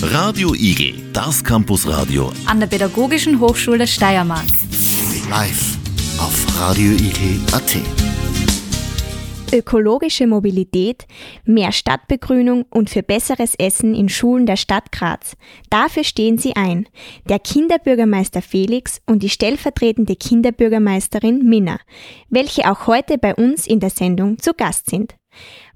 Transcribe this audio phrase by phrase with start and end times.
[0.00, 4.46] Radio Igel, das Campusradio an der Pädagogischen Hochschule Steiermark.
[5.28, 5.76] Live
[6.18, 7.76] auf radioigel.at.
[9.52, 11.06] Ökologische Mobilität,
[11.44, 15.36] mehr Stadtbegrünung und für besseres Essen in Schulen der Stadt Graz.
[15.68, 16.88] Dafür stehen sie ein.
[17.28, 21.78] Der Kinderbürgermeister Felix und die stellvertretende Kinderbürgermeisterin Minna,
[22.30, 25.17] welche auch heute bei uns in der Sendung zu Gast sind.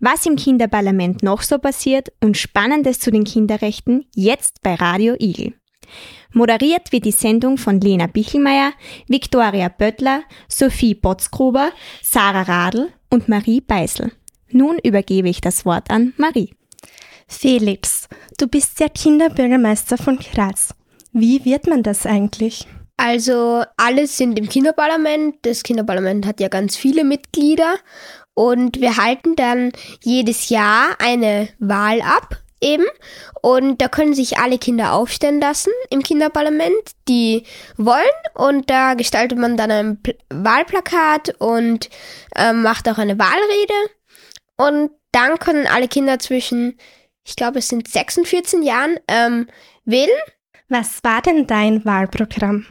[0.01, 5.55] Was im Kinderparlament noch so passiert und Spannendes zu den Kinderrechten jetzt bei Radio Igel.
[6.33, 8.73] Moderiert wird die Sendung von Lena Bichelmeier,
[9.07, 11.71] Viktoria Böttler, Sophie Botzgruber,
[12.03, 14.13] Sarah Radl und Marie Beisel.
[14.51, 16.55] Nun übergebe ich das Wort an Marie.
[17.29, 18.09] Felix,
[18.39, 20.75] du bist der Kinderbürgermeister von Graz.
[21.13, 22.67] Wie wird man das eigentlich?
[22.97, 25.37] Also alle sind im Kinderparlament.
[25.43, 27.77] Das Kinderparlament hat ja ganz viele Mitglieder
[28.35, 32.87] und wir halten dann jedes Jahr eine Wahl ab, eben.
[33.43, 37.45] Und da können sich alle Kinder aufstellen lassen im Kinderparlament, die
[37.77, 38.05] wollen.
[38.35, 41.91] Und da gestaltet man dann ein Pl Wahlplakat und
[42.37, 43.91] äh, macht auch eine Wahlrede.
[44.57, 46.79] Und dann können alle Kinder zwischen,
[47.25, 49.49] ich glaube, es sind 6 und 14 Jahren ähm,
[49.85, 50.09] wählen.
[50.69, 52.67] Was war denn dein Wahlprogramm?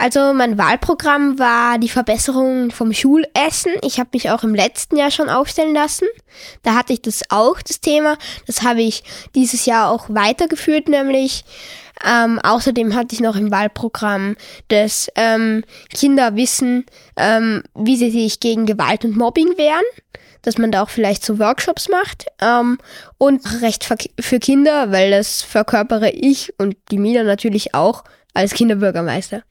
[0.00, 3.72] Also mein Wahlprogramm war die Verbesserung vom Schulessen.
[3.82, 6.06] Ich habe mich auch im letzten Jahr schon aufstellen lassen.
[6.62, 8.16] Da hatte ich das auch, das Thema.
[8.46, 9.02] Das habe ich
[9.34, 11.44] dieses Jahr auch weitergeführt, nämlich
[12.06, 14.36] ähm, außerdem hatte ich noch im Wahlprogramm,
[14.68, 19.84] dass ähm, Kinder wissen, ähm, wie sie sich gegen Gewalt und Mobbing wehren,
[20.42, 22.78] dass man da auch vielleicht so Workshops macht ähm,
[23.18, 23.84] und Recht
[24.20, 29.42] für Kinder, weil das verkörpere ich und die Mina natürlich auch als Kinderbürgermeister.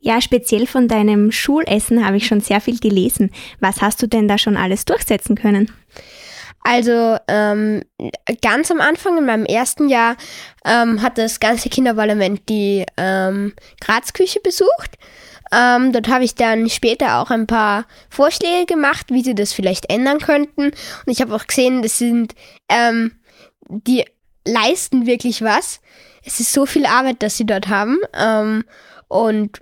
[0.00, 3.30] Ja, speziell von deinem Schulessen habe ich schon sehr viel gelesen.
[3.60, 5.70] Was hast du denn da schon alles durchsetzen können?
[6.62, 7.82] Also ähm,
[8.42, 10.16] ganz am Anfang in meinem ersten Jahr
[10.64, 14.98] ähm, hat das ganze Kinderparlament die ähm, Grazküche besucht.
[15.50, 19.90] Ähm, dort habe ich dann später auch ein paar Vorschläge gemacht, wie sie das vielleicht
[19.90, 20.66] ändern könnten.
[20.66, 22.34] Und ich habe auch gesehen, das sind
[22.68, 23.12] ähm,
[23.68, 24.04] die
[24.44, 25.80] leisten wirklich was.
[26.24, 27.98] Es ist so viel Arbeit, dass sie dort haben.
[28.14, 28.64] Ähm,
[29.08, 29.60] und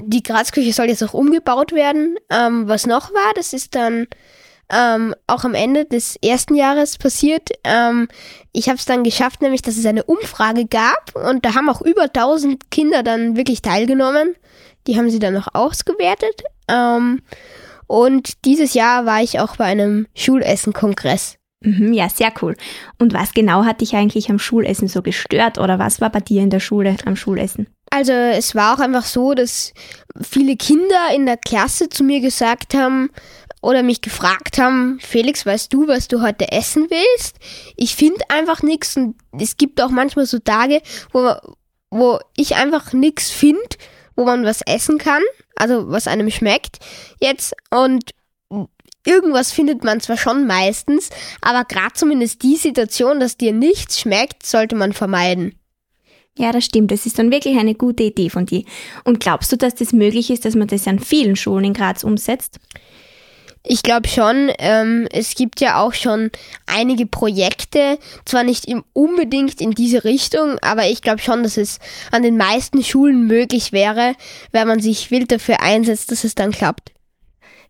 [0.00, 2.16] die Grazküche soll jetzt auch umgebaut werden.
[2.30, 4.06] Ähm, was noch war, das ist dann
[4.72, 7.50] ähm, auch am Ende des ersten Jahres passiert.
[7.64, 8.08] Ähm,
[8.52, 11.80] ich habe es dann geschafft, nämlich, dass es eine Umfrage gab und da haben auch
[11.80, 14.34] über 1000 Kinder dann wirklich teilgenommen.
[14.86, 16.42] Die haben sie dann noch ausgewertet.
[16.68, 17.20] Ähm,
[17.86, 21.36] und dieses Jahr war ich auch bei einem Schulessen-Kongress.
[21.62, 22.56] Mhm, ja, sehr cool.
[22.98, 26.42] Und was genau hat dich eigentlich am Schulessen so gestört oder was war bei dir
[26.42, 27.66] in der Schule am Schulessen?
[27.90, 29.74] Also es war auch einfach so, dass
[30.22, 33.10] viele Kinder in der Klasse zu mir gesagt haben
[33.62, 37.36] oder mich gefragt haben, Felix, weißt du, was du heute essen willst?
[37.76, 40.80] Ich finde einfach nichts und es gibt auch manchmal so Tage,
[41.12, 41.34] wo,
[41.90, 43.76] wo ich einfach nichts finde,
[44.14, 45.22] wo man was essen kann,
[45.56, 46.78] also was einem schmeckt
[47.20, 48.12] jetzt und
[49.04, 54.46] irgendwas findet man zwar schon meistens, aber gerade zumindest die Situation, dass dir nichts schmeckt,
[54.46, 55.59] sollte man vermeiden.
[56.38, 56.90] Ja, das stimmt.
[56.90, 58.64] Das ist dann wirklich eine gute Idee von dir.
[59.04, 62.04] Und glaubst du, dass das möglich ist, dass man das an vielen Schulen in Graz
[62.04, 62.58] umsetzt?
[63.62, 64.50] Ich glaube schon.
[64.58, 66.30] Ähm, es gibt ja auch schon
[66.66, 71.78] einige Projekte, zwar nicht im, unbedingt in diese Richtung, aber ich glaube schon, dass es
[72.10, 74.14] an den meisten Schulen möglich wäre,
[74.52, 76.92] wenn man sich wild dafür einsetzt, dass es dann klappt.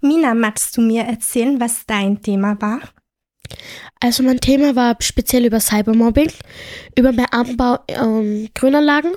[0.01, 2.81] Mina, magst du mir erzählen, was dein Thema war?
[4.01, 6.33] Also mein Thema war speziell über Cybermobbing,
[6.97, 9.13] über mehr Anbau ähm, Grünanlagen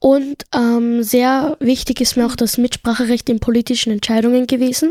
[0.00, 4.90] und ähm, sehr wichtig ist mir auch das Mitspracherecht in politischen Entscheidungen gewesen.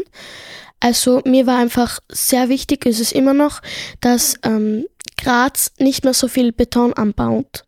[0.79, 3.61] Also mir war einfach sehr wichtig, ist es immer noch,
[4.01, 4.85] dass ähm,
[5.17, 7.63] Graz nicht mehr so viel Beton anbaut,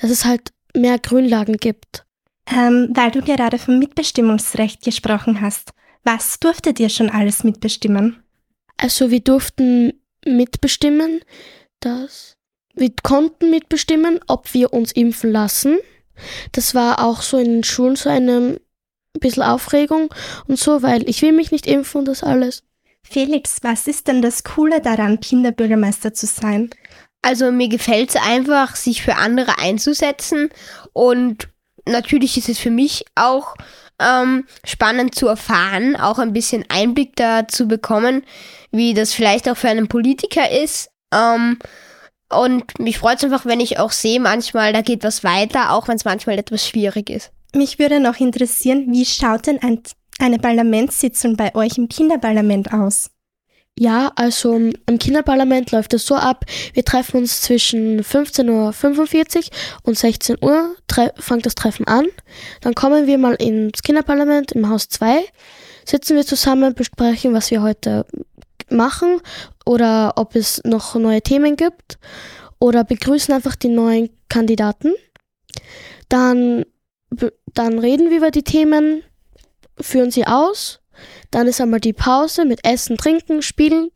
[0.00, 2.04] dass es halt mehr Grünlagen gibt.
[2.46, 5.72] Ähm, weil du gerade vom Mitbestimmungsrecht gesprochen hast,
[6.04, 8.22] was durftet ihr schon alles mitbestimmen?
[8.76, 9.92] Also wir durften
[10.26, 11.20] mitbestimmen,
[11.80, 12.36] dass
[12.74, 15.78] wir konnten mitbestimmen, ob wir uns impfen lassen.
[16.52, 18.60] Das war auch so in den Schulen so eine
[19.18, 20.12] bisschen Aufregung
[20.46, 22.62] und so, weil ich will mich nicht impfen und das alles.
[23.02, 26.70] Felix, was ist denn das Coole daran, Kinderbürgermeister zu sein?
[27.20, 30.50] Also mir gefällt es einfach, sich für andere einzusetzen
[30.92, 31.48] und
[31.86, 33.54] natürlich ist es für mich auch
[34.00, 38.24] ähm, spannend zu erfahren, auch ein bisschen Einblick da zu bekommen,
[38.70, 40.90] wie das vielleicht auch für einen Politiker ist.
[41.12, 41.58] Ähm,
[42.32, 45.88] und mich freut es einfach, wenn ich auch sehe, manchmal, da geht was weiter, auch
[45.88, 47.30] wenn es manchmal etwas schwierig ist.
[47.54, 49.82] Mich würde noch interessieren, wie schaut denn ein,
[50.18, 53.11] eine Parlamentssitzung bei euch im Kinderparlament aus?
[53.78, 59.44] Ja, also im Kinderparlament läuft es so ab, wir treffen uns zwischen 15.45 Uhr
[59.84, 60.76] und 16 Uhr,
[61.16, 62.06] fängt das Treffen an.
[62.60, 65.24] Dann kommen wir mal ins Kinderparlament im Haus 2,
[65.86, 68.04] sitzen wir zusammen, besprechen, was wir heute
[68.68, 69.20] machen
[69.64, 71.98] oder ob es noch neue Themen gibt
[72.58, 74.92] oder begrüßen einfach die neuen Kandidaten.
[76.10, 76.66] Dann,
[77.54, 79.02] dann reden wir über die Themen,
[79.80, 80.81] führen sie aus
[81.30, 83.90] dann ist einmal die Pause mit Essen, Trinken, Spielen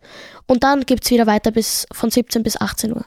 [0.47, 3.05] und dann gibt es wieder weiter bis von 17 bis 18 Uhr.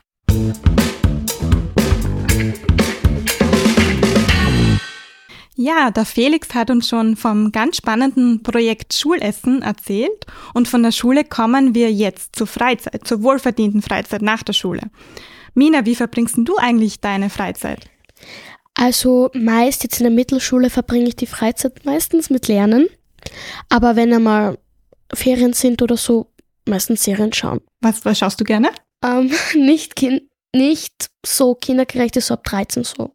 [5.62, 10.94] Ja, der Felix hat uns schon vom ganz spannenden Projekt Schulessen erzählt und von der
[10.94, 14.84] Schule kommen wir jetzt zur Freizeit, zur wohlverdienten Freizeit nach der Schule.
[15.56, 17.90] Mina, wie verbringst du eigentlich deine Freizeit?
[18.74, 22.88] Also meist jetzt in der Mittelschule verbringe ich die Freizeit meistens mit Lernen.
[23.70, 24.58] Aber wenn einmal
[25.14, 26.32] Ferien sind oder so,
[26.66, 27.62] meistens Serien schauen.
[27.82, 28.70] Was, was schaust du gerne?
[29.04, 30.24] Ähm, nicht, kind,
[30.56, 33.14] nicht so kindergerecht, so ab 13 so.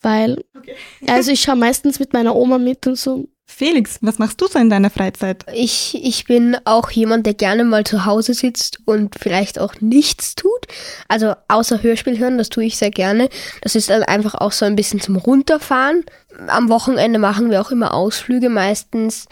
[0.00, 0.74] Weil, okay.
[1.06, 3.28] also ich schaue meistens mit meiner Oma mit und so.
[3.46, 5.44] Felix, was machst du so in deiner Freizeit?
[5.52, 10.34] Ich, ich bin auch jemand, der gerne mal zu Hause sitzt und vielleicht auch nichts
[10.34, 10.66] tut.
[11.06, 13.28] Also außer Hörspiel hören, das tue ich sehr gerne.
[13.60, 16.04] Das ist dann einfach auch so ein bisschen zum Runterfahren.
[16.48, 19.26] Am Wochenende machen wir auch immer Ausflüge meistens.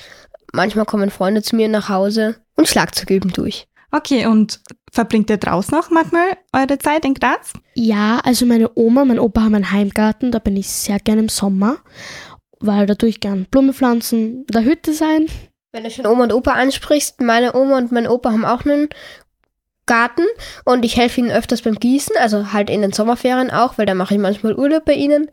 [0.53, 3.67] Manchmal kommen Freunde zu mir nach Hause und Schlagzeug üben durch.
[3.93, 4.61] Okay, und
[4.93, 7.53] verbringt ihr draußen auch manchmal eure Zeit in Graz?
[7.75, 11.29] Ja, also meine Oma, mein Opa haben einen Heimgarten, da bin ich sehr gerne im
[11.29, 11.79] Sommer
[12.61, 15.27] weil da tue ich gern Blumen pflanzen, der Hütte sein.
[15.73, 18.89] Wenn du schon Oma und Opa ansprichst, meine Oma und mein Opa haben auch einen
[19.87, 20.25] Garten
[20.65, 23.95] und ich helfe ihnen öfters beim Gießen, also halt in den Sommerferien auch, weil da
[23.95, 25.31] mache ich manchmal Urlaub bei ihnen.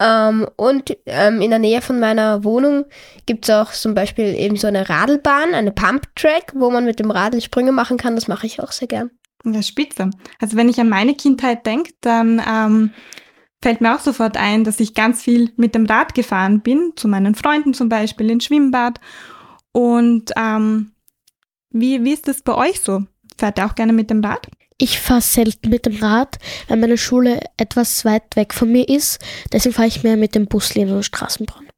[0.00, 2.84] Ähm, und ähm, in der Nähe von meiner Wohnung
[3.26, 7.10] gibt es auch zum Beispiel eben so eine Radlbahn, eine Pump-Track, wo man mit dem
[7.10, 8.14] Radl Sprünge machen kann.
[8.14, 9.10] Das mache ich auch sehr gern.
[9.44, 10.10] Ja, spitze.
[10.40, 12.90] Also wenn ich an meine Kindheit denke, dann ähm,
[13.62, 17.08] fällt mir auch sofort ein, dass ich ganz viel mit dem Rad gefahren bin, zu
[17.08, 19.00] meinen Freunden zum Beispiel ins Schwimmbad.
[19.72, 20.92] Und ähm,
[21.70, 23.04] wie, wie ist das bei euch so?
[23.38, 24.48] Fährt ihr auch gerne mit dem Rad?
[24.78, 26.38] Ich fahre selten mit dem Rad,
[26.68, 29.20] weil meine Schule etwas weit weg von mir ist.
[29.52, 31.68] Deswegen fahre ich mehr mit dem Buslinien oder Straßenbahn.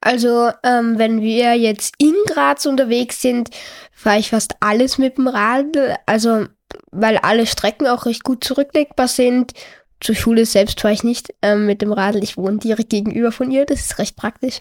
[0.00, 3.50] Also, ähm, wenn wir jetzt in Graz unterwegs sind,
[3.92, 5.66] fahre ich fast alles mit dem Rad.
[6.06, 6.46] Also,
[6.92, 9.54] weil alle Strecken auch recht gut zurücklegbar sind
[10.00, 12.22] zur Schule selbst fahre ich nicht ähm, mit dem Radl.
[12.22, 13.66] Ich wohne direkt gegenüber von ihr.
[13.66, 14.58] Das ist recht praktisch.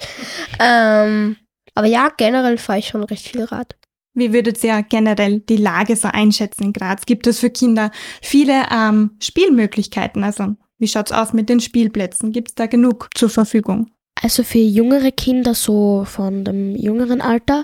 [0.59, 1.37] Ähm,
[1.75, 3.75] aber ja, generell fahre ich schon recht viel Rad.
[4.17, 7.05] Wie würdet ihr generell die Lage so einschätzen in Graz?
[7.05, 10.23] Gibt es für Kinder viele ähm, Spielmöglichkeiten?
[10.23, 12.31] Also wie schaut's aus mit den Spielplätzen?
[12.31, 13.91] Gibt es da genug zur Verfügung?
[14.19, 17.63] Also für jüngere Kinder, so von dem jüngeren Alter,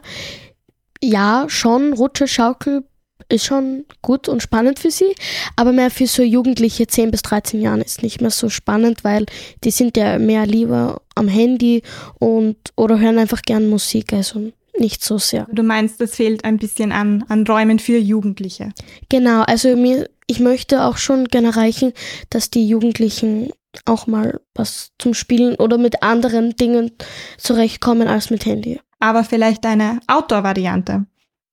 [1.01, 2.83] ja, schon Rutsche, Schaukel,
[3.29, 5.15] ist schon gut und spannend für sie,
[5.55, 9.25] aber mehr für so Jugendliche 10 bis 13 Jahren ist nicht mehr so spannend, weil
[9.63, 11.81] die sind ja mehr lieber am Handy
[12.19, 15.47] und oder hören einfach gern Musik, also nicht so sehr.
[15.51, 18.73] Du meinst, es fehlt ein bisschen an, an Räumen für Jugendliche?
[19.09, 21.93] Genau, also mir, ich möchte auch schon gerne erreichen,
[22.29, 23.51] dass die Jugendlichen
[23.85, 26.91] auch mal was zum Spielen oder mit anderen Dingen
[27.37, 28.79] zurechtkommen als mit Handy.
[28.99, 31.05] Aber vielleicht eine Outdoor-Variante.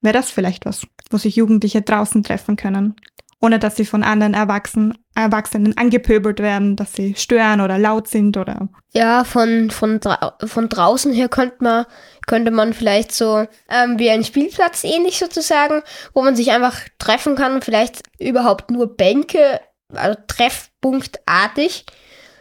[0.02, 2.94] Wäre das vielleicht was, wo sich Jugendliche draußen treffen können,
[3.40, 8.36] ohne dass sie von anderen Erwachsenen, Erwachsenen angepöbelt werden, dass sie stören oder laut sind
[8.36, 8.68] oder.
[8.92, 10.00] Ja, von, von,
[10.44, 11.86] von draußen her könnte man,
[12.26, 15.82] könnte man vielleicht so ähm, wie ein Spielplatz ähnlich sozusagen,
[16.12, 19.60] wo man sich einfach treffen kann und vielleicht überhaupt nur Bänke,
[19.94, 21.86] also treffpunktartig.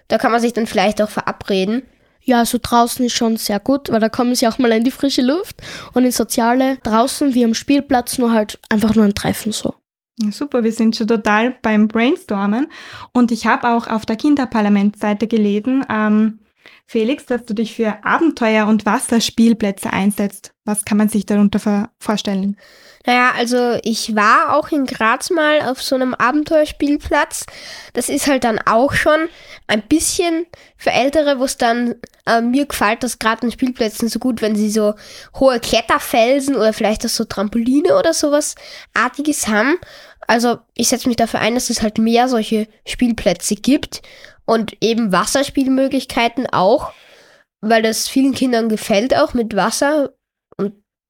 [0.09, 1.83] Da kann man sich dann vielleicht auch verabreden.
[2.21, 4.91] Ja, so draußen ist schon sehr gut, weil da kommen sie auch mal in die
[4.91, 5.61] frische Luft
[5.93, 9.73] und ins Soziale draußen wie am Spielplatz nur halt einfach nur ein Treffen so.
[10.31, 12.67] Super, wir sind schon total beim Brainstormen
[13.13, 16.39] und ich habe auch auf der Kinderparlamentsseite gelesen, ähm,
[16.85, 20.53] Felix, dass du dich für Abenteuer- und Wasserspielplätze einsetzt.
[20.65, 22.57] Was kann man sich darunter vorstellen?
[23.05, 27.45] Naja, also ich war auch in Graz mal auf so einem Abenteuerspielplatz.
[27.93, 29.29] Das ist halt dann auch schon
[29.67, 34.19] ein bisschen für Ältere, wo es dann, äh, mir gefällt das gerade an Spielplätzen so
[34.19, 34.95] gut, wenn sie so
[35.39, 38.55] hohe Kletterfelsen oder vielleicht auch so Trampoline oder sowas
[38.93, 39.77] artiges haben.
[40.27, 44.01] Also ich setze mich dafür ein, dass es halt mehr solche Spielplätze gibt
[44.45, 46.91] und eben Wasserspielmöglichkeiten auch,
[47.61, 50.11] weil das vielen Kindern gefällt auch mit Wasser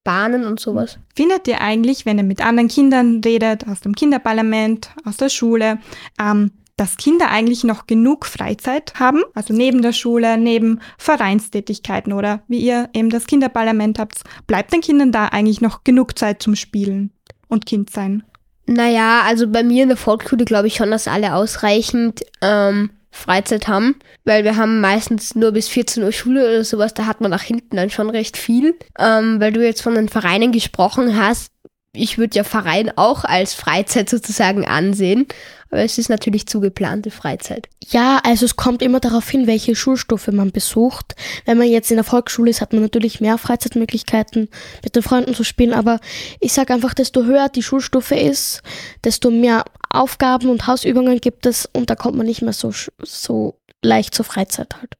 [0.09, 0.97] Bahnen und sowas.
[1.15, 5.79] Findet ihr eigentlich, wenn ihr mit anderen Kindern redet, aus dem Kinderparlament, aus der Schule,
[6.19, 12.41] ähm, dass Kinder eigentlich noch genug Freizeit haben, also neben der Schule, neben Vereinstätigkeiten oder
[12.47, 16.55] wie ihr eben das Kinderparlament habt, bleibt den Kindern da eigentlich noch genug Zeit zum
[16.55, 17.11] Spielen?
[17.49, 18.23] und Kind sein?
[18.65, 23.67] Naja, also bei mir in der Volksschule glaube ich schon, dass alle ausreichend ähm, Freizeit
[23.67, 27.31] haben, weil wir haben meistens nur bis 14 Uhr Schule oder sowas, da hat man
[27.31, 28.77] nach hinten dann schon recht viel.
[28.97, 31.51] Ähm, weil du jetzt von den Vereinen gesprochen hast,
[31.93, 35.27] ich würde ja Verein auch als Freizeit sozusagen ansehen,
[35.71, 37.67] aber es ist natürlich zugeplante Freizeit.
[37.87, 41.15] Ja, also es kommt immer darauf hin, welche Schulstufe man besucht.
[41.45, 44.49] Wenn man jetzt in der Volksschule ist, hat man natürlich mehr Freizeitmöglichkeiten,
[44.83, 45.99] mit den Freunden zu spielen, aber
[46.39, 48.61] ich sage einfach, desto höher die Schulstufe ist,
[49.03, 52.71] desto mehr Aufgaben und Hausübungen gibt es und da kommt man nicht mehr so,
[53.03, 54.95] so leicht zur Freizeit halt.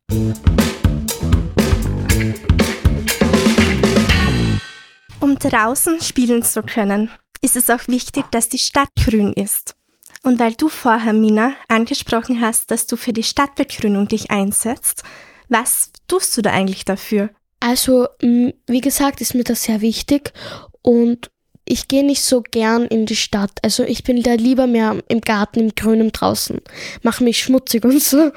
[5.20, 7.12] Um draußen spielen zu können,
[7.42, 9.76] ist es auch wichtig, dass die Stadt grün ist.
[10.24, 15.04] Und weil du vorher, Mina, angesprochen hast, dass du für die Stadtbegrünung dich einsetzt,
[15.48, 17.30] was tust du da eigentlich dafür?
[17.60, 20.34] Also, wie gesagt, ist mir das sehr wichtig
[20.82, 21.30] und
[21.66, 23.52] ich gehe nicht so gern in die Stadt.
[23.62, 26.60] Also ich bin da lieber mehr im Garten, im Grünen draußen.
[27.04, 28.32] Mach mich schmutzig und so.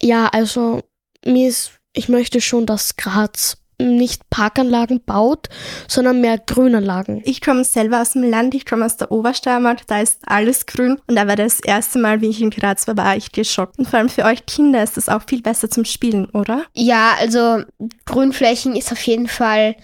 [0.00, 0.82] Ja, also
[1.24, 5.48] mir ist, ich möchte schon, dass Graz nicht Parkanlagen baut,
[5.86, 7.22] sondern mehr Grünanlagen.
[7.24, 10.98] Ich komme selber aus dem Land, ich komme aus der Obersteiermark, da ist alles grün
[11.06, 13.78] und da war das erste Mal, wie ich in Graz war, war ich geschockt.
[13.78, 16.64] Und vor allem für euch Kinder ist das auch viel besser zum Spielen, oder?
[16.74, 17.62] Ja, also
[18.04, 19.76] Grünflächen ist auf jeden Fall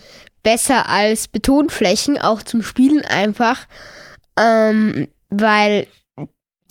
[0.42, 3.66] besser als Betonflächen, auch zum Spielen einfach,
[4.38, 5.86] ähm, weil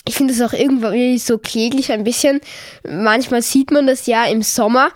[0.06, 2.42] ich finde es auch irgendwie so kläglich ein bisschen.
[2.88, 4.90] Manchmal sieht man das ja im Sommer,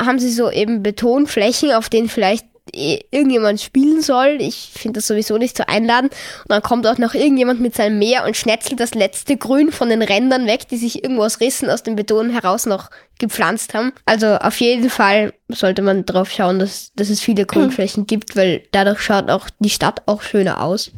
[0.00, 4.38] haben sie so eben Betonflächen, auf denen vielleicht irgendjemand spielen soll.
[4.40, 6.12] Ich finde das sowieso nicht so einladend.
[6.12, 9.88] Und dann kommt auch noch irgendjemand mit seinem Meer und schnetzelt das letzte Grün von
[9.88, 13.92] den Rändern weg, die sich irgendwo aus Rissen aus dem Beton heraus noch gepflanzt haben.
[14.06, 18.62] Also auf jeden Fall sollte man darauf schauen, dass, dass es viele Grünflächen gibt, weil
[18.72, 20.90] dadurch schaut auch die Stadt auch schöner aus.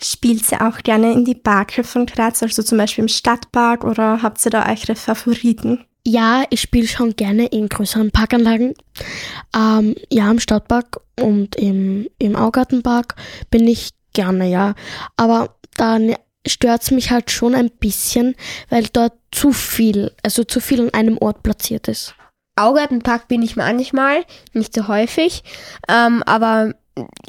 [0.00, 4.22] Spielt ihr auch gerne in die Parke von Graz, also zum Beispiel im Stadtpark oder
[4.22, 5.84] habt ihr da eure Favoriten?
[6.08, 8.72] Ja, ich spiele schon gerne in größeren Parkanlagen.
[9.54, 13.14] Ähm, ja, im Stadtpark und im, im Augartenpark
[13.50, 14.74] bin ich gerne, ja.
[15.18, 15.98] Aber da
[16.46, 18.36] stört es mich halt schon ein bisschen,
[18.70, 22.14] weil dort zu viel, also zu viel an einem Ort platziert ist.
[22.56, 24.24] Augartenpark bin ich manchmal,
[24.54, 25.44] nicht so häufig,
[25.88, 26.72] ähm, aber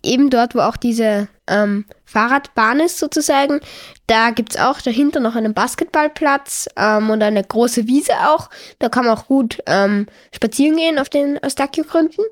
[0.03, 3.59] eben dort, wo auch diese ähm, Fahrradbahn ist sozusagen,
[4.07, 8.49] da gibt es auch dahinter noch einen Basketballplatz ähm, und eine große Wiese auch.
[8.79, 12.23] Da kann man auch gut ähm, spazieren gehen auf den Eustachio-Gründen.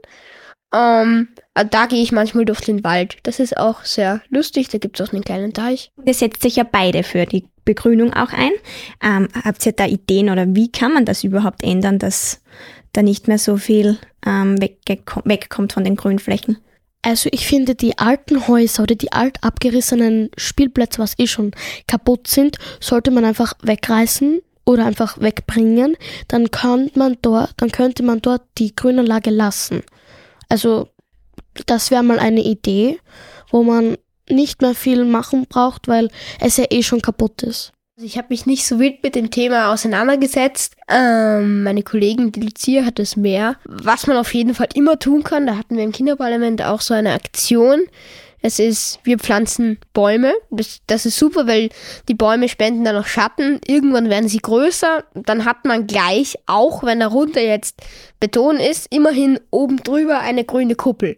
[0.74, 1.30] Ähm,
[1.72, 3.18] da gehe ich manchmal durch den Wald.
[3.24, 4.70] Das ist auch sehr lustig.
[4.70, 5.92] Da gibt es auch einen kleinen Teich.
[6.04, 8.52] Ihr setzt sich ja beide für die Begrünung auch ein.
[9.02, 12.42] Ähm, habt ihr da Ideen oder wie kann man das überhaupt ändern, dass
[12.94, 16.58] da nicht mehr so viel ähm, wegkommt von den Grünflächen?
[17.02, 21.52] Also ich finde, die alten Häuser oder die alt abgerissenen Spielplätze, was eh schon
[21.88, 25.96] kaputt sind, sollte man einfach wegreißen oder einfach wegbringen.
[26.28, 29.84] Dann kann man dort, dann könnte man dort die Grünanlage lassen.
[30.50, 30.90] Also
[31.66, 33.00] das wäre mal eine Idee,
[33.52, 33.98] wo man
[34.30, 37.72] nicht mehr viel machen braucht, weil es ja eh schon kaputt ist.
[37.98, 40.76] Also ich habe mich nicht so wild mit dem Thema auseinandergesetzt.
[40.88, 43.56] Ähm, meine Kollegin, die Lucia, hat es mehr.
[43.66, 46.94] Was man auf jeden Fall immer tun kann, da hatten wir im Kinderparlament auch so
[46.94, 47.82] eine Aktion.
[48.40, 50.36] Es ist, wir pflanzen Bäume.
[50.52, 51.70] Das, das ist super, weil
[52.08, 53.60] die Bäume spenden dann noch Schatten.
[53.66, 55.04] Irgendwann werden sie größer.
[55.16, 57.82] Dann hat man gleich, auch wenn darunter jetzt
[58.20, 61.18] Beton ist, immerhin oben drüber eine grüne Kuppel.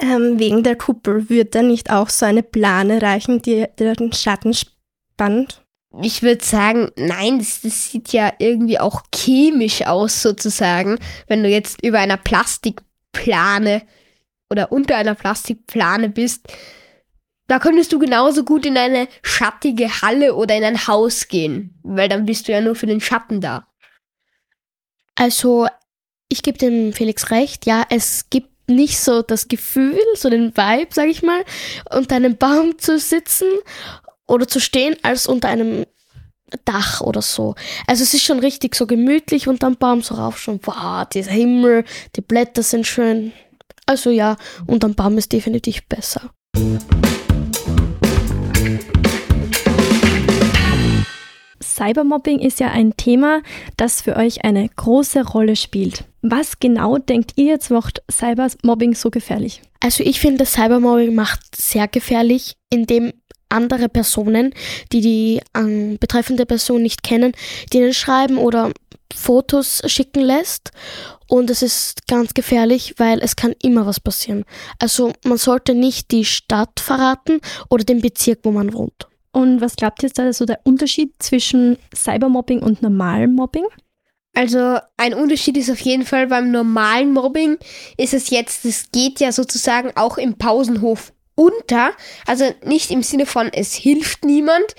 [0.00, 4.54] Ähm, wegen der Kuppel wird dann nicht auch so eine Plane reichen, die den Schatten
[4.54, 5.63] spannt?
[6.02, 11.48] Ich würde sagen, nein, das, das, sieht ja irgendwie auch chemisch aus sozusagen, wenn du
[11.48, 13.82] jetzt über einer Plastikplane
[14.50, 16.46] oder unter einer Plastikplane bist.
[17.46, 22.08] Da könntest du genauso gut in eine schattige Halle oder in ein Haus gehen, weil
[22.08, 23.68] dann bist du ja nur für den Schatten da.
[25.14, 25.68] Also,
[26.28, 30.88] ich gebe dem Felix recht, ja, es gibt nicht so das Gefühl, so den Vibe,
[30.90, 31.44] sag ich mal,
[31.90, 33.48] unter einem Baum zu sitzen
[34.26, 35.84] oder zu stehen als unter einem
[36.64, 37.54] Dach oder so.
[37.86, 41.32] Also es ist schon richtig so gemütlich und am Baum so rauf schon, wow, dieser
[41.32, 41.84] Himmel,
[42.16, 43.32] die Blätter sind schön.
[43.86, 46.30] Also ja, und am Baum ist definitiv besser.
[51.62, 53.42] Cybermobbing ist ja ein Thema,
[53.76, 56.04] das für euch eine große Rolle spielt.
[56.22, 59.60] Was genau denkt ihr jetzt macht Cybermobbing so gefährlich?
[59.80, 63.12] Also ich finde, Cybermobbing macht sehr gefährlich, indem
[63.54, 64.52] andere Personen,
[64.92, 67.32] die die ähm, betreffende Person nicht kennen,
[67.72, 68.72] denen schreiben oder
[69.14, 70.72] Fotos schicken lässt.
[71.28, 74.44] Und es ist ganz gefährlich, weil es kann immer was passieren.
[74.78, 79.08] Also man sollte nicht die Stadt verraten oder den Bezirk, wo man wohnt.
[79.32, 83.66] Und was glaubt ihr, ist da so der Unterschied zwischen Cybermobbing und normalem Mobbing?
[84.34, 87.56] Also ein Unterschied ist auf jeden Fall beim normalen Mobbing
[87.96, 91.92] ist es jetzt, es geht ja sozusagen auch im Pausenhof unter.
[92.26, 94.74] Also nicht im Sinne von, es hilft niemand,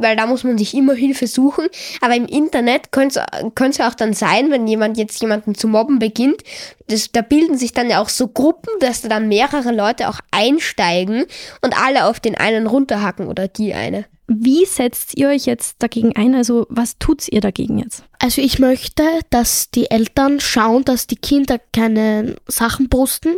[0.00, 1.66] weil da muss man sich immer Hilfe suchen.
[2.00, 3.24] Aber im Internet könnte
[3.54, 6.42] es ja auch dann sein, wenn jemand jetzt jemanden zu mobben beginnt,
[6.86, 10.20] das, da bilden sich dann ja auch so Gruppen, dass da dann mehrere Leute auch
[10.30, 11.24] einsteigen
[11.62, 14.06] und alle auf den einen runterhacken oder die eine.
[14.30, 16.34] Wie setzt ihr euch jetzt dagegen ein?
[16.34, 18.04] Also was tut ihr dagegen jetzt?
[18.18, 23.36] Also ich möchte, dass die Eltern schauen, dass die Kinder keine Sachen posten.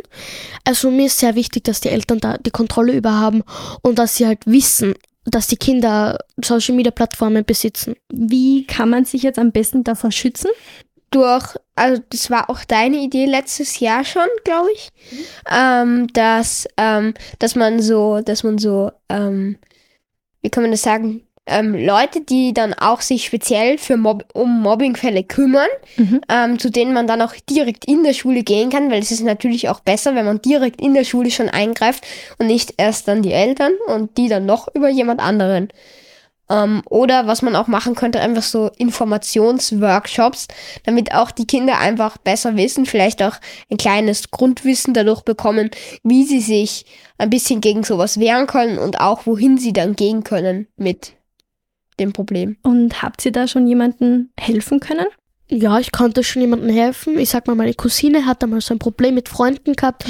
[0.65, 3.45] Also mir ist sehr wichtig, dass die Eltern da die Kontrolle über haben
[3.83, 4.95] und dass sie halt wissen,
[5.25, 7.95] dass die Kinder Social Media Plattformen besitzen.
[8.13, 10.51] Wie kann man sich jetzt am besten davor schützen?
[11.13, 15.25] Durch, also das war auch deine Idee letztes Jahr schon, glaube ich, mhm.
[15.53, 19.57] ähm, dass, ähm, dass man so, dass man so, ähm,
[20.43, 24.63] wie kann man das sagen, ähm, Leute, die dann auch sich speziell für Mob um
[24.63, 26.21] Mobbingfälle kümmern, mhm.
[26.29, 29.23] ähm, zu denen man dann auch direkt in der Schule gehen kann, weil es ist
[29.23, 32.07] natürlich auch besser, wenn man direkt in der Schule schon eingreift
[32.39, 35.69] und nicht erst dann die Eltern und die dann noch über jemand anderen.
[36.51, 40.49] Ähm, oder was man auch machen könnte, einfach so Informationsworkshops,
[40.85, 43.37] damit auch die Kinder einfach besser wissen, vielleicht auch
[43.71, 45.71] ein kleines Grundwissen dadurch bekommen,
[46.03, 46.85] wie sie sich
[47.19, 51.13] ein bisschen gegen sowas wehren können und auch wohin sie dann gehen können mit
[52.01, 52.57] dem Problem.
[52.63, 55.07] Und habt ihr da schon jemanden helfen können?
[55.53, 57.19] Ja, ich konnte schon jemandem helfen.
[57.19, 60.05] Ich sag mal, meine Cousine hat einmal so ein Problem mit Freunden gehabt.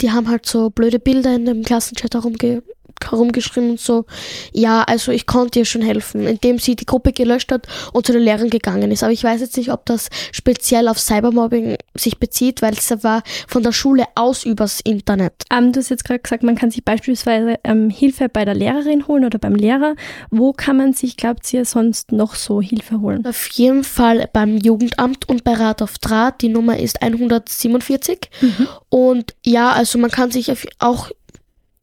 [0.00, 2.62] Die haben halt so blöde Bilder in dem Klassenchat herumge
[3.02, 4.06] herumgeschrieben und so.
[4.52, 8.12] Ja, also ich konnte ihr schon helfen, indem sie die Gruppe gelöscht hat und zu
[8.12, 9.02] den Lehrern gegangen ist.
[9.02, 13.22] Aber ich weiß jetzt nicht, ob das speziell auf Cybermobbing sich bezieht, weil es war
[13.48, 15.34] von der Schule aus übers Internet.
[15.50, 19.06] Ähm, du hast jetzt gerade gesagt, man kann sich beispielsweise ähm, Hilfe bei der Lehrerin
[19.06, 19.94] holen oder beim Lehrer.
[20.30, 23.24] Wo kann man sich, glaubt ihr, sonst noch so Hilfe holen?
[23.26, 26.42] Auf jeden Fall beim Jugendamt und bei Rat auf Draht.
[26.42, 28.30] Die Nummer ist 147.
[28.40, 28.68] Mhm.
[28.88, 31.10] Und ja, also man kann sich auch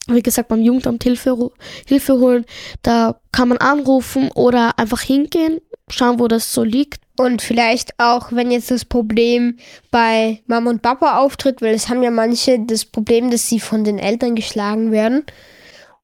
[0.08, 1.52] wie gesagt, beim Jugendamt Hilfe,
[1.86, 2.46] Hilfe holen.
[2.82, 5.60] Da kann man anrufen oder einfach hingehen,
[5.90, 7.02] schauen, wo das so liegt.
[7.18, 9.58] Und vielleicht auch, wenn jetzt das Problem
[9.92, 13.84] bei Mama und Papa auftritt, weil es haben ja manche das Problem, dass sie von
[13.84, 15.24] den Eltern geschlagen werden.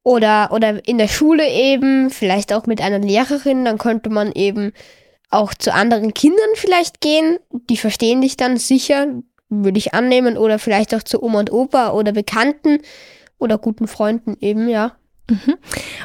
[0.03, 4.73] Oder, oder in der Schule eben, vielleicht auch mit einer Lehrerin, dann könnte man eben
[5.29, 7.39] auch zu anderen Kindern vielleicht gehen.
[7.69, 9.07] Die verstehen dich dann sicher,
[9.49, 10.37] würde ich annehmen.
[10.37, 12.79] Oder vielleicht auch zu Oma und Opa oder Bekannten
[13.39, 14.93] oder guten Freunden eben, ja.
[15.29, 15.55] Mhm.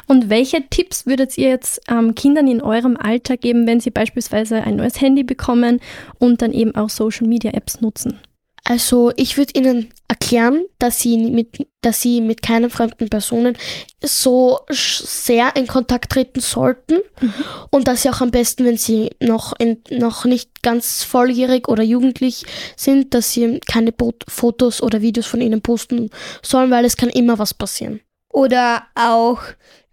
[0.07, 4.63] Und welche Tipps würdet ihr jetzt ähm, Kindern in eurem Alter geben, wenn sie beispielsweise
[4.63, 5.79] ein neues Handy bekommen
[6.19, 8.19] und dann eben auch Social Media Apps nutzen?
[8.65, 13.57] Also ich würde ihnen erklären, dass sie mit, dass sie mit keinen fremden Personen
[14.01, 17.33] so sehr in Kontakt treten sollten mhm.
[17.71, 21.83] und dass sie auch am besten, wenn sie noch, in, noch nicht ganz volljährig oder
[21.83, 22.45] jugendlich
[22.77, 23.93] sind, dass sie keine
[24.29, 26.09] Fotos oder Videos von ihnen posten
[26.41, 27.99] sollen, weil es kann immer was passieren.
[28.33, 29.39] Oder auch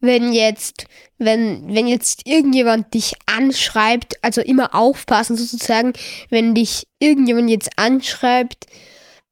[0.00, 0.86] wenn jetzt,
[1.18, 5.92] wenn, wenn jetzt irgendjemand dich anschreibt, also immer aufpassen sozusagen,
[6.30, 8.66] wenn dich irgendjemand jetzt anschreibt,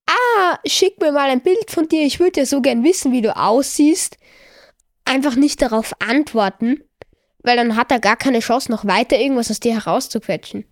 [0.07, 3.23] ah, schick mir mal ein Bild von dir, ich würde ja so gern wissen, wie
[3.23, 4.19] du aussiehst,
[5.07, 6.83] einfach nicht darauf antworten,
[7.43, 10.67] weil dann hat er gar keine Chance, noch weiter irgendwas aus dir herauszuquetschen.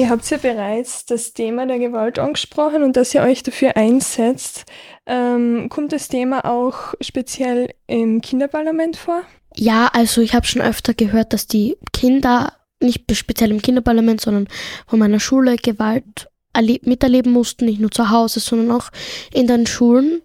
[0.00, 4.64] Ihr habt ja bereits das Thema der Gewalt angesprochen und dass ihr euch dafür einsetzt.
[5.04, 9.24] Ähm, kommt das Thema auch speziell im Kinderparlament vor?
[9.54, 14.48] Ja, also ich habe schon öfter gehört, dass die Kinder, nicht speziell im Kinderparlament, sondern
[14.86, 18.88] von meiner Schule Gewalt miterleben mussten, nicht nur zu Hause, sondern auch
[19.34, 20.22] in den Schulen.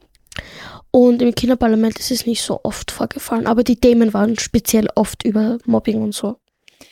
[0.89, 5.25] Und im Kinderparlament ist es nicht so oft vorgefallen, aber die Themen waren speziell oft
[5.25, 6.38] über Mobbing und so.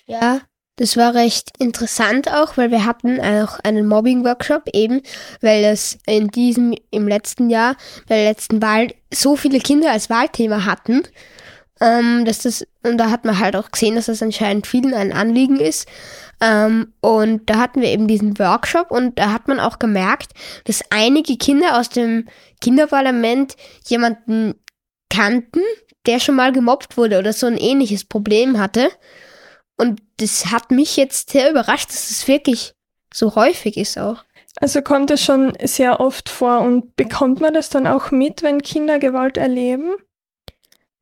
[0.06, 0.42] Ja,
[0.78, 5.02] das war recht interessant auch, weil wir hatten auch einen Mobbing-Workshop eben,
[5.42, 7.76] weil es in diesem, im letzten Jahr,
[8.08, 11.04] bei der letzten Wahl so viele Kinder als Wahlthema hatten,
[11.80, 15.14] ähm, dass das, und da hat man halt auch gesehen, dass das anscheinend vielen ein
[15.14, 15.88] Anliegen ist.
[16.42, 20.32] Ähm, und da hatten wir eben diesen Workshop und da hat man auch gemerkt,
[20.66, 22.28] dass einige Kinder aus dem
[22.62, 23.56] Kinderparlament
[23.86, 24.56] jemanden
[25.10, 25.62] kannten,
[26.06, 28.90] der schon mal gemobbt wurde oder so ein ähnliches Problem hatte.
[29.78, 32.74] Und das hat mich jetzt sehr überrascht, dass es wirklich
[33.14, 34.24] so häufig ist auch.
[34.60, 38.62] Also kommt es schon sehr oft vor und bekommt man das dann auch mit, wenn
[38.62, 39.96] Kinder Gewalt erleben?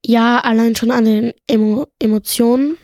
[0.05, 2.77] Ja, allein schon an den Emo Emotionen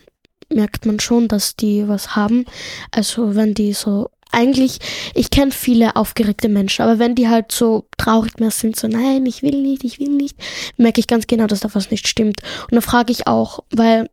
[0.50, 2.45] merkt man schon, dass die was haben.
[2.91, 4.80] Also wenn die so eigentlich,
[5.15, 9.26] ich kenne viele aufgeregte Menschen, aber wenn die halt so traurig mehr sind, so nein,
[9.26, 10.38] ich will nicht, ich will nicht,
[10.76, 12.41] merke ich ganz genau, dass da was nicht stimmt.
[12.69, 14.10] Und da frage ich auch, weil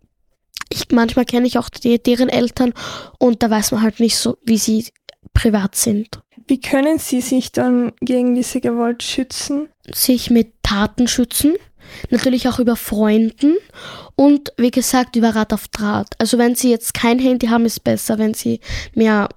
[0.70, 2.72] ich manchmal kenne ich auch die, deren Eltern
[3.18, 4.86] und da weiß man halt nicht so, wie sie
[5.32, 6.20] privat sind.
[6.46, 9.68] Wie können Sie sich dann gegen diese Gewalt schützen?
[9.94, 11.54] Sich mit Taten schützen,
[12.10, 13.56] natürlich auch über Freunden
[14.14, 16.14] und wie gesagt über Rad auf Draht.
[16.18, 18.60] Also wenn Sie jetzt kein Handy haben, ist besser, wenn Sie
[18.94, 19.30] mehr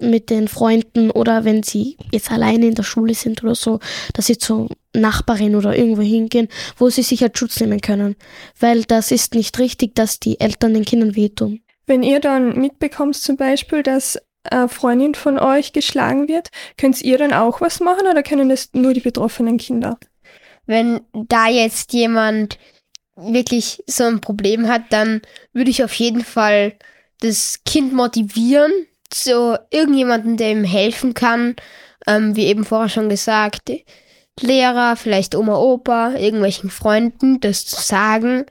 [0.00, 3.80] mit den Freunden oder wenn sie jetzt alleine in der Schule sind oder so,
[4.14, 8.16] dass sie zur Nachbarin oder irgendwo hingehen, wo sie sich halt Schutz nehmen können.
[8.58, 11.60] Weil das ist nicht richtig, dass die Eltern den Kindern wehtun.
[11.86, 17.18] Wenn ihr dann mitbekommt zum Beispiel, dass eine Freundin von euch geschlagen wird, könnt ihr
[17.18, 19.98] dann auch was machen oder können das nur die betroffenen Kinder?
[20.66, 22.58] Wenn da jetzt jemand
[23.16, 25.20] wirklich so ein Problem hat, dann
[25.52, 26.74] würde ich auf jeden Fall
[27.20, 28.72] das Kind motivieren,
[29.12, 31.56] so irgendjemanden, der ihm helfen kann,
[32.06, 33.70] ähm, wie eben vorher schon gesagt,
[34.42, 38.46] Lehrer, vielleicht Oma, Opa, irgendwelchen Freunden, das zu sagen.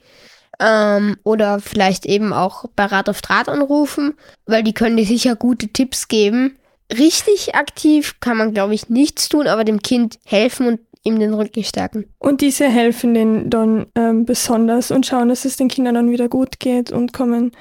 [0.60, 5.36] Ähm, oder vielleicht eben auch bei Rat auf Draht anrufen, weil die können dir sicher
[5.36, 6.58] gute Tipps geben.
[6.92, 11.34] Richtig aktiv kann man, glaube ich, nichts tun, aber dem Kind helfen und ihm den
[11.34, 12.06] Rücken stärken.
[12.18, 16.28] Und diese helfen denen dann ähm, besonders und schauen, dass es den Kindern dann wieder
[16.28, 17.52] gut geht und kommen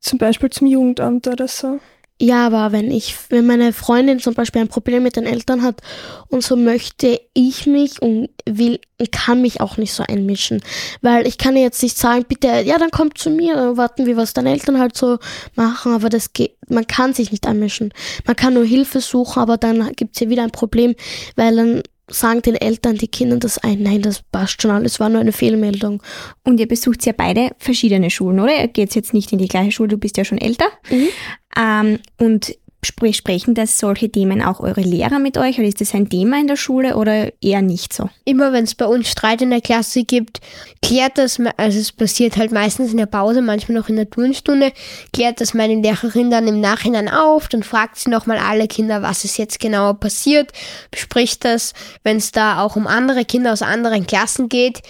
[0.00, 1.78] zum Beispiel zum Jugendamt oder so.
[2.22, 5.80] Ja, aber wenn ich, wenn meine Freundin zum Beispiel ein Problem mit den Eltern hat
[6.28, 8.78] und so möchte ich mich und will,
[9.10, 10.60] kann mich auch nicht so einmischen.
[11.00, 14.18] Weil ich kann jetzt nicht sagen, bitte, ja, dann kommt zu mir, dann warten wir,
[14.18, 15.16] was deine Eltern halt so
[15.54, 17.94] machen, aber das geht, man kann sich nicht einmischen.
[18.26, 20.96] Man kann nur Hilfe suchen, aber dann gibt's hier wieder ein Problem,
[21.36, 25.08] weil dann sagen den Eltern die Kinder das ein, nein, das passt schon alles, war
[25.08, 26.02] nur eine Fehlmeldung.
[26.44, 28.60] Und ihr besucht ja beide verschiedene Schulen, oder?
[28.60, 30.66] Ihr geht jetzt nicht in die gleiche Schule, du bist ja schon älter.
[30.90, 31.08] Mhm.
[31.56, 36.08] Ähm, und sprechen das solche Themen auch eure Lehrer mit euch oder ist das ein
[36.08, 38.08] Thema in der Schule oder eher nicht so?
[38.24, 40.40] Immer wenn es bei uns Streit in der Klasse gibt,
[40.82, 44.72] klärt das, also es passiert halt meistens in der Pause, manchmal noch in der Turnstunde,
[45.12, 49.24] klärt das meine Lehrerin dann im Nachhinein auf, dann fragt sie nochmal alle Kinder, was
[49.24, 50.52] ist jetzt genauer passiert,
[50.90, 54.80] bespricht das, wenn es da auch um andere Kinder aus anderen Klassen geht,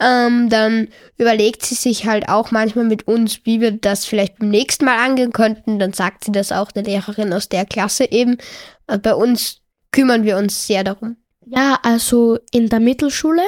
[0.00, 4.50] ähm, dann überlegt sie sich halt auch manchmal mit uns, wie wir das vielleicht beim
[4.50, 5.78] nächsten Mal angehen könnten.
[5.78, 8.38] Dann sagt sie das auch der Lehrerin aus der Klasse eben.
[8.86, 11.16] Also bei uns kümmern wir uns sehr darum.
[11.46, 13.42] Ja, also in der Mittelschule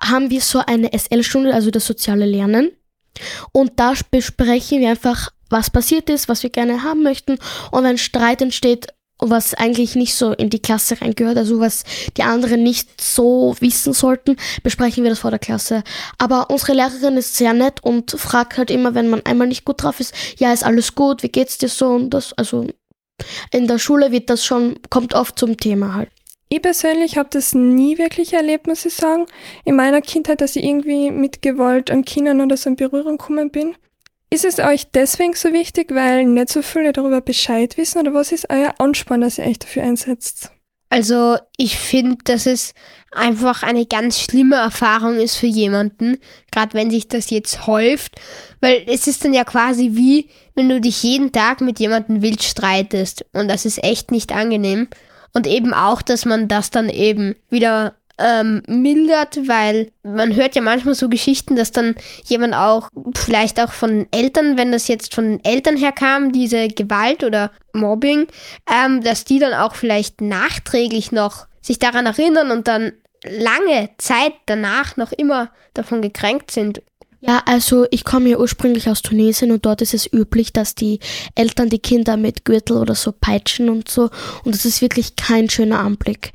[0.00, 2.70] haben wir so eine SL-Stunde, also das soziale Lernen.
[3.52, 7.38] Und da besprechen wir einfach, was passiert ist, was wir gerne haben möchten.
[7.70, 8.88] Und wenn Streit entsteht,
[9.30, 11.84] was eigentlich nicht so in die Klasse reingehört, also was
[12.16, 15.82] die anderen nicht so wissen sollten, besprechen wir das vor der Klasse.
[16.18, 19.82] Aber unsere Lehrerin ist sehr nett und fragt halt immer, wenn man einmal nicht gut
[19.82, 22.66] drauf ist, ja, ist alles gut, wie geht's dir so und das, also
[23.50, 26.10] in der Schule wird das schon, kommt oft zum Thema halt.
[26.48, 29.26] Ich persönlich habe das nie wirklich erlebt, muss ich sagen.
[29.64, 33.50] In meiner Kindheit, dass ich irgendwie mit Gewalt an Kindern oder so in Berührung gekommen
[33.50, 33.74] bin.
[34.34, 38.32] Ist es euch deswegen so wichtig, weil nicht so viele darüber Bescheid wissen oder was
[38.32, 40.50] ist euer Ansporn, dass ihr euch dafür einsetzt?
[40.90, 42.74] Also ich finde, dass es
[43.12, 46.18] einfach eine ganz schlimme Erfahrung ist für jemanden,
[46.50, 48.16] gerade wenn sich das jetzt häuft,
[48.60, 52.42] weil es ist dann ja quasi wie, wenn du dich jeden Tag mit jemandem wild
[52.42, 54.88] streitest und das ist echt nicht angenehm.
[55.32, 60.62] Und eben auch, dass man das dann eben wieder ähm, mildert, weil man hört ja
[60.62, 65.40] manchmal so Geschichten, dass dann jemand auch, vielleicht auch von Eltern, wenn das jetzt von
[65.44, 68.26] Eltern herkam, diese Gewalt oder Mobbing,
[68.70, 72.92] ähm, dass die dann auch vielleicht nachträglich noch sich daran erinnern und dann
[73.24, 76.82] lange Zeit danach noch immer davon gekränkt sind.
[77.26, 81.00] Ja, also ich komme ja ursprünglich aus Tunesien und dort ist es üblich, dass die
[81.34, 84.10] Eltern die Kinder mit Gürtel oder so peitschen und so.
[84.44, 86.32] Und das ist wirklich kein schöner Anblick.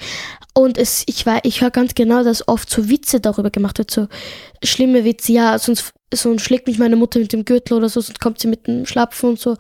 [0.55, 3.91] Und es, ich war, ich höre ganz genau, dass oft so Witze darüber gemacht wird,
[3.91, 4.07] so
[4.63, 8.19] schlimme Witze, ja, sonst, sonst schlägt mich meine Mutter mit dem Gürtel oder so, sonst
[8.19, 9.57] kommt sie mit dem Schlapfen und so.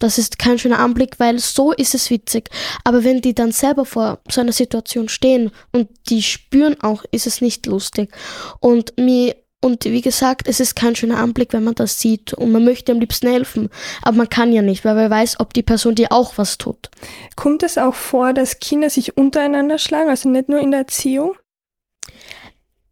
[0.00, 2.50] Das ist kein schöner Anblick, weil so ist es witzig.
[2.82, 7.28] Aber wenn die dann selber vor so einer Situation stehen und die spüren auch, ist
[7.28, 8.12] es nicht lustig.
[8.58, 12.34] Und mir und wie gesagt, es ist kein schöner Anblick, wenn man das sieht.
[12.34, 13.70] Und man möchte am liebsten helfen.
[14.02, 16.90] Aber man kann ja nicht, weil man weiß, ob die Person dir auch was tut.
[17.36, 21.36] Kommt es auch vor, dass Kinder sich untereinander schlagen, also nicht nur in der Erziehung?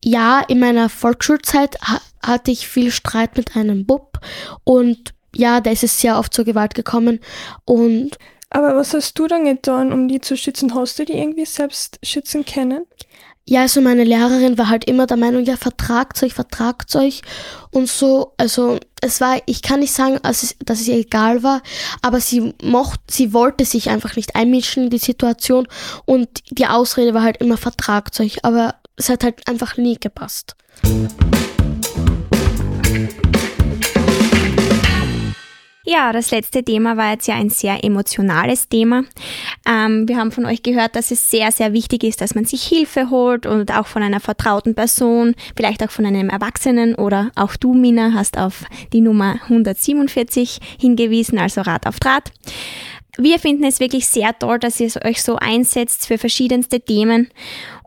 [0.04, 4.20] Ja, in meiner Volksschulzeit ha hatte ich viel Streit mit einem Bub.
[4.62, 7.18] Und ja, da ist es sehr oft zur Gewalt gekommen.
[7.64, 8.16] Und
[8.50, 10.74] Aber was hast du dann getan, um die zu schützen?
[10.74, 12.84] Hast du die irgendwie selbst schützen können?
[13.46, 17.22] Ja, also meine Lehrerin war halt immer der Meinung, ja, vertragt euch, vertragt euch
[17.70, 18.32] und so.
[18.36, 21.62] Also es war, ich kann nicht sagen, dass es, dass es ihr egal war,
[22.02, 25.66] aber sie mocht, sie wollte sich einfach nicht einmischen in die Situation
[26.04, 30.54] und die Ausrede war halt immer vertragt euch, aber es hat halt einfach nie gepasst.
[35.92, 39.02] Ja, das letzte Thema war jetzt ja ein sehr emotionales Thema.
[39.66, 42.62] Ähm, wir haben von euch gehört, dass es sehr, sehr wichtig ist, dass man sich
[42.62, 47.56] Hilfe holt und auch von einer vertrauten Person, vielleicht auch von einem Erwachsenen oder auch
[47.56, 52.30] du, Mina, hast auf die Nummer 147 hingewiesen, also Rat auf Draht.
[53.18, 57.30] Wir finden es wirklich sehr toll, dass ihr euch so einsetzt für verschiedenste Themen.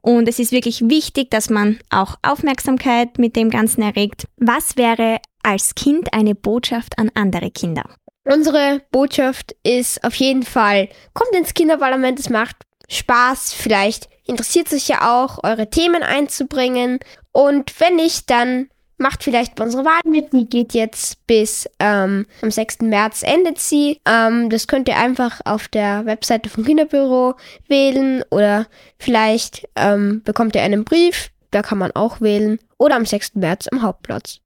[0.01, 4.27] Und es ist wirklich wichtig, dass man auch Aufmerksamkeit mit dem Ganzen erregt.
[4.35, 7.83] Was wäre als Kind eine Botschaft an andere Kinder?
[8.25, 12.55] Unsere Botschaft ist auf jeden Fall, kommt ins Kinderparlament, es macht
[12.89, 16.99] Spaß, vielleicht interessiert sich ja auch, eure Themen einzubringen.
[17.31, 20.33] Und wenn nicht, dann macht vielleicht bei unserer Wahl mit.
[20.33, 22.81] Die geht jetzt bis ähm, am 6.
[22.81, 23.99] März endet sie.
[24.07, 27.35] Ähm, das könnt ihr einfach auf der Webseite vom Kinderbüro
[27.67, 32.59] wählen oder vielleicht ähm, bekommt ihr einen Brief, da kann man auch wählen.
[32.77, 33.35] Oder am 6.
[33.35, 34.42] März am Hauptplatz.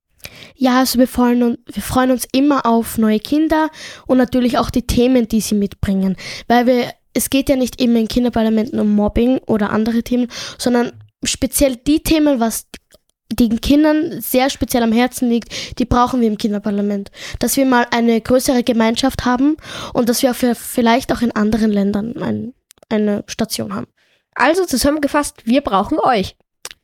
[0.56, 3.70] Ja, also wir freuen, uns, wir freuen uns immer auf neue Kinder
[4.08, 6.16] und natürlich auch die Themen, die sie mitbringen.
[6.48, 10.28] Weil wir, es geht ja nicht immer in Kinderparlamenten um Mobbing oder andere Themen,
[10.58, 10.92] sondern
[11.24, 12.68] speziell die Themen, was
[13.32, 17.12] den Kindern sehr speziell am Herzen liegt, die brauchen wir im Kinderparlament.
[17.40, 19.58] Dass wir mal eine größere Gemeinschaft haben
[19.94, 22.54] und dass wir für vielleicht auch in anderen Ländern ein,
[22.90, 23.88] eine Station haben.
[24.34, 26.38] Also zusammengefasst, wir brauchen euch.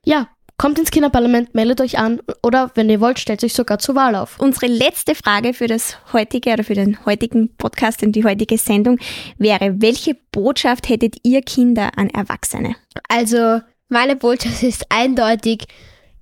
[0.04, 3.96] Ja, Kommt ins Kinderparlament, meldet euch an oder wenn ihr wollt, stellt euch sogar zur
[3.96, 4.40] Wahl auf.
[4.40, 9.00] Unsere letzte Frage für das heutige oder für den heutigen Podcast und die heutige Sendung
[9.38, 12.76] wäre, welche Botschaft hättet ihr Kinder an Erwachsene?
[13.10, 15.66] Also, meine Botschaft ist eindeutig,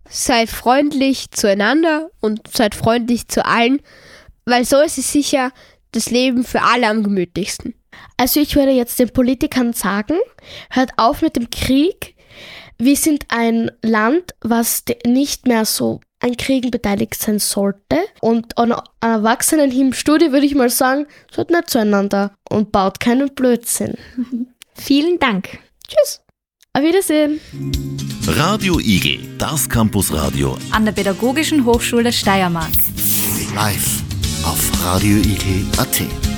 [0.10, 3.82] seid freundlich zueinander und seid freundlich zu allen,
[4.46, 5.52] weil so ist es sicher
[5.92, 7.76] das Leben für alle am gemütlichsten.
[8.18, 10.18] Also ich würde jetzt den Politikern sagen,
[10.70, 12.11] hört auf mit dem Krieg,
[12.82, 18.00] wir sind ein Land, was nicht mehr so an Kriegen beteiligt sein sollte.
[18.22, 23.34] Und an Erwachsenen im Studio würde ich mal sagen, seid nicht zueinander und baut keinen
[23.34, 23.96] Blödsinn.
[24.74, 25.60] Vielen Dank.
[25.88, 26.22] Tschüss.
[26.74, 27.40] Auf Wiedersehen.
[28.26, 32.72] Radio Igel, das Campusradio an der Pädagogischen Hochschule Steiermark.
[33.54, 34.02] Live
[34.44, 36.31] auf radioigel.at.